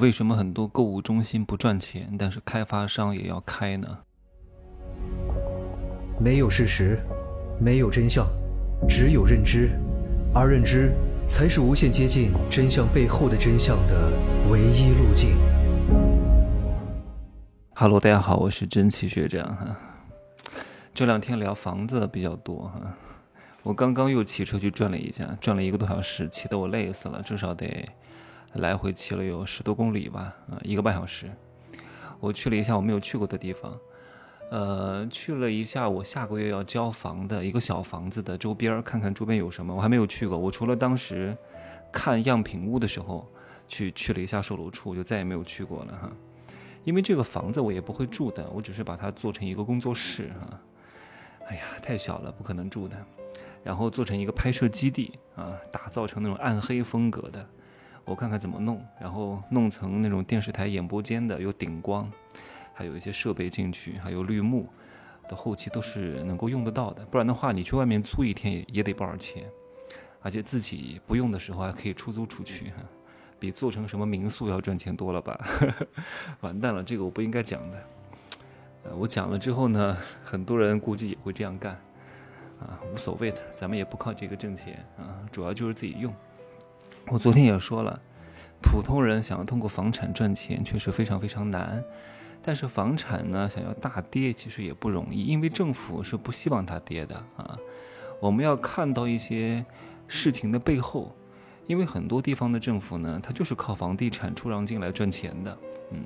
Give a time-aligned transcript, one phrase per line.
[0.00, 3.98] 为什么很多购物中心不赚钱，但是开发商也要开呢？
[6.18, 6.98] 没有事实，
[7.60, 8.26] 没有真相，
[8.88, 9.68] 只有认知，
[10.34, 10.92] 而认知
[11.28, 14.10] 才是无限接近真相背后的真相的
[14.50, 15.36] 唯一路径。
[17.74, 19.78] Hello，大家好，我是真奇学长哈。
[20.94, 22.96] 这两天聊房子比较多哈，
[23.62, 27.86] 我刚刚又骑车去转了一下，转了一个多小时，骑得我累死了，至少得。
[28.54, 31.30] 来回骑了有十多公里吧，啊，一个半小时。
[32.18, 33.78] 我去了一下我没有去过的地方，
[34.50, 39.74] 呃，去了一下我下个月要交房的一个小房子的周边，看看周边有什么。
[39.74, 41.36] 我还没有去过，我除了当时
[41.92, 43.26] 看样品屋的时候
[43.68, 46.10] 去去了一下售楼处，就再也没有去过了哈。
[46.84, 50.60] 因为这个房子我也不会住的，我只是把它做成一个工作室哈。
[51.46, 52.96] 哎呀，太小了，不可能住的。
[53.62, 57.46] 然后做成一个拍摄基地啊，打造成那种暗黑风格的。
[58.04, 62.10] 我看看怎么弄，然后弄成那种电视台演播间的，有顶光，
[62.74, 64.68] 还有一些设备进去，还有绿幕
[65.28, 67.04] 的后期都是能够用得到的。
[67.06, 69.44] 不然的话，你去外面租一天也也得不少钱，
[70.22, 72.82] 而且自己不用的时候还可以出租出去，哈，
[73.38, 75.38] 比做成什么民宿要赚钱多了吧？
[76.40, 77.78] 完蛋了，这个我不应该讲的。
[78.96, 81.74] 我讲了之后呢，很多人估计也会这样干，
[82.58, 86.12] 啊，无所谓的，咱们也不靠这个挣钱啊，主要就是自己用。
[87.08, 88.00] 我昨天也说了，
[88.62, 91.82] 普通人想要通过房产赚钱确实非常非常难，
[92.42, 97.58] 但是房产呢想要大跌其实也不容易，因为政府是不希望它跌的啊。
[98.20, 99.64] 我们要看到一些
[100.06, 101.14] 事情的背后，
[101.66, 105.58] 因为很多地方的政府呢，它就是靠房地产出让进来赚钱的。
[105.90, 106.04] 嗯，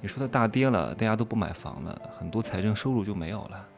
[0.00, 3.68] 你说它大跌了，大家都不买房了，很多财政收入就没有了，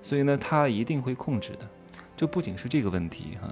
[0.00, 1.68] 所以呢，它一定会控制的。
[2.16, 3.50] 这不仅是这个问题哈，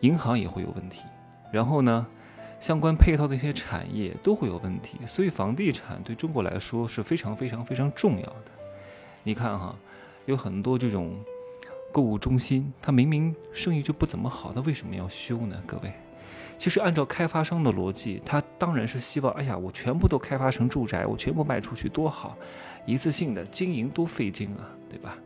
[0.00, 1.04] 银行也会有问题。
[1.50, 2.06] 然后呢，
[2.60, 8.44] 相关配套的一些产业都会有问题，所以房地产对中国来说是非常非常非常重要的。
[9.22, 9.76] 你看哈，
[10.26, 11.18] 有很多这种
[11.92, 15.62] 购物中心，它明明生意就不怎么好，它为什么要修呢？
[15.66, 15.92] 各位，
[16.58, 22.36] 其实按照开发商的逻辑，他当然是希望，哎呀，我全部都开发成住宅，我全部卖出去多好，
[22.84, 25.16] 一次性的经营多费劲啊，对吧？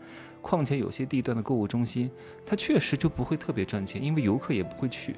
[0.41, 2.11] 况且有些地段的购物中心，
[2.45, 5.17] 它确实就不会特别赚钱，因为游客也不会去。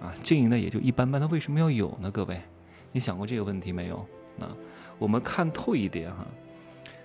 [0.00, 2.10] 啊，经营的也就一般般，它为什么要有呢？
[2.10, 2.40] 各位，
[2.92, 3.96] 你想过这个问题没有？
[4.40, 4.54] 啊，
[4.98, 6.26] 我们看透一点哈，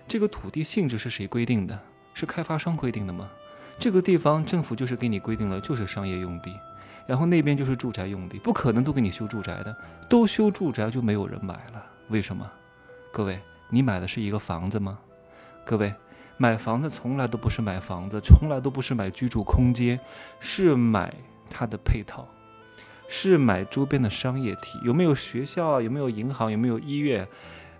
[0.07, 1.79] 这个土地性质是谁规定的？
[2.13, 3.29] 是开发商规定的吗？
[3.79, 6.53] 这个地方政府就是给你规定了，就是商业用地，
[7.07, 9.75] 然后那边就是住宅用地，不可能都给你修住宅的，
[10.09, 12.46] 都修住宅就没有人买了，为什么？
[13.13, 15.00] 各位，你买的是一个房子吗？
[15.66, 15.94] 各位，
[16.38, 20.00] 买房子从来都不是买房子，从来都不是买居住空间，
[20.41, 21.13] 是买
[21.50, 22.28] 它的配套。
[23.14, 25.82] 是买周边的商业体，有没有学校？
[25.82, 26.50] 有没有银行？
[26.50, 27.28] 有没有医院？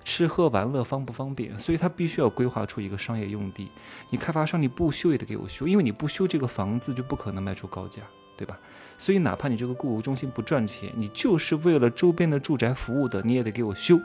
[0.04, 1.58] 吃喝玩乐方不方便？
[1.58, 3.72] 所以他必须要规划出一个商业用地。
[4.10, 8.02] 你开发商你不修也得给我修，因为你不修这个房子就不可能卖出高价，
[8.36, 8.60] 对吧？
[8.98, 13.98] 所以哪怕你这个购物中心不赚钱，你就是为了周边的住宅服务的，你也得给我修，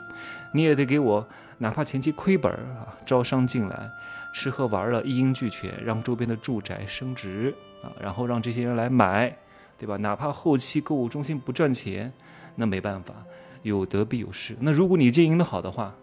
[0.53, 1.27] 你也得给我，
[1.57, 3.91] 哪怕前期亏本啊，招商进来，
[4.33, 9.37] 吃喝玩乐一应俱全，让周边的住宅升值啊，然后让这些人来买。
[9.77, 9.97] 对吧？
[9.97, 12.11] 哪怕后期购物中心不赚钱，
[12.55, 13.13] 那没办法，
[13.61, 14.55] 有得必有失。
[14.59, 15.93] 那如果你经营的好的话，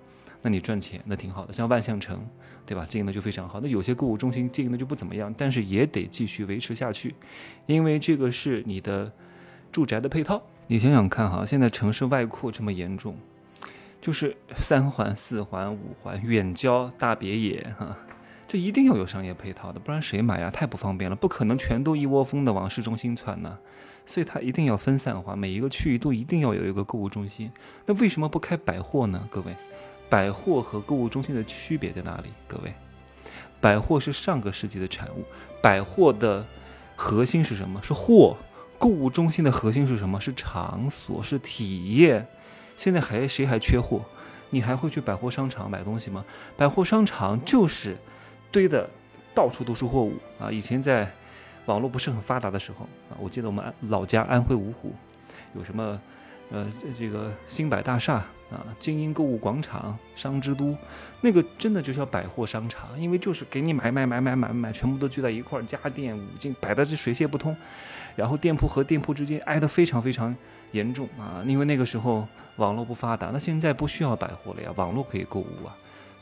[0.42, 1.52] 那你赚钱那挺好的。
[1.52, 2.24] 像万象城，
[2.66, 2.84] 对吧？
[2.88, 3.60] 经营的就非常好。
[3.60, 7.14] 那有些购物中心经营的就不怎么样，但是也得继续维持下去，
[7.66, 9.10] 因为这个是你的
[9.72, 10.42] 住宅的配套。
[10.66, 13.16] 你想想看哈，现在城市外扩这么严重，
[14.00, 17.96] 就是三环、四环、五环、远郊、大别野哈。
[18.54, 20.48] 这一定要有商业配套的，不然谁买呀？
[20.48, 23.58] 太不方便了，不可能全都一窝蜂的往市中心窜呢。
[24.06, 27.50] 所以它一定要分散化，每一个区域都一定要有一个购物中心。
[27.84, 29.28] 那为什么不开百货呢？
[29.28, 29.56] 各位，
[30.08, 32.28] 百货和购物中心的区别在哪里？
[32.46, 32.72] 各位，
[33.60, 35.24] 百货是上个世纪的产物，
[35.60, 36.46] 百货的
[36.94, 37.82] 核心是什么？
[37.82, 38.36] 是货。
[38.78, 40.20] 购物中心的核心是什么？
[40.20, 42.24] 是场所，是体验。
[42.76, 44.02] 现在还谁还缺货？
[44.50, 46.24] 你还会去百货商场买东西吗？
[46.56, 47.96] 百货商场就是。
[48.54, 48.88] 堆的
[49.34, 50.48] 到处都是货物啊！
[50.48, 51.10] 以前在
[51.66, 54.94] 网络不是很发达的时候啊，我记得我们老家安徽芜湖
[55.56, 56.00] 有什么
[56.52, 56.64] 呃
[56.96, 58.22] 这个新百大厦
[58.52, 60.76] 啊、精英购物广场、商之都，
[61.20, 67.56] 那个真的就叫百货商场，因为就是给你买买买买买买，全部都聚在一块儿，家电五金摆的这水泄不通，
[68.14, 70.32] 然后店铺和店铺之间挨得非常非常
[70.70, 71.42] 严重啊！
[71.44, 75.74] 因为那个时候网络不发达，那现在不需要百货了呀，网络可以购物啊。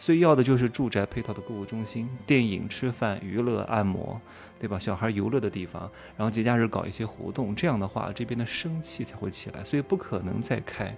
[0.02, 4.20] 所以要的就是住宅配套的购物中心、电影、吃饭、娱乐、按摩，
[4.58, 4.76] 对吧？
[4.76, 9.62] 小孩游乐的地方，然后节假日搞一些活动，这样的话这边的生气才会起来。
[9.62, 10.92] 所以不可能再开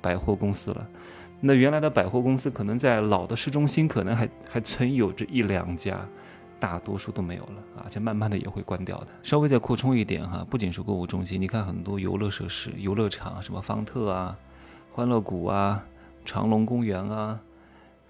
[0.00, 0.86] 百货公司了。
[1.40, 6.06] 那原来的百货公司可能在老的市中心，可能还还存有着一两家，
[6.60, 9.08] 大多数都没有了啊，这慢慢的也会关掉的。
[9.24, 14.38] 稍微再扩充一点哈，不仅是购物中心，你看很多游乐设施、游乐场，什么方特啊、
[14.92, 15.84] 欢乐谷啊、
[16.24, 17.40] 长隆公园啊，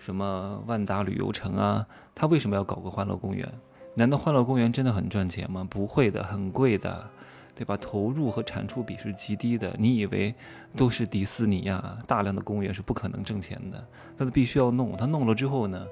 [0.05, 3.51] 什么万达旅游城啊，他为什么要搞个欢乐公园？
[3.95, 5.67] 难道欢乐公园真的很赚钱吗？
[5.71, 7.09] 不会的，很贵的。
[7.57, 7.77] 对吧？
[7.77, 9.75] 投入和产出比是极低的。
[9.79, 10.35] 你以为
[10.77, 11.97] 都是迪士尼呀？
[12.05, 13.83] 大量的公园是不可能挣钱的。
[14.17, 14.97] 但是必须要弄。
[14.97, 15.87] 他弄了之后呢？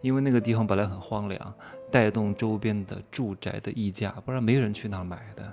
[0.00, 1.54] 因为那个地方本来很荒凉，
[1.90, 5.52] 带动周边的住宅的溢价，不然没人去那儿买的，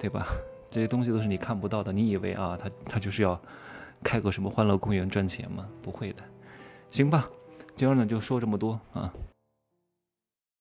[0.00, 0.26] 对吧？
[0.68, 1.92] 这些东西都是你看不到的。
[1.92, 3.40] 你以为啊，他他就是要
[4.02, 5.64] 开个什么欢乐公园赚钱吗？
[5.80, 6.22] 不会的。
[6.92, 7.26] 行吧，
[7.74, 9.10] 今儿呢就说这么多啊。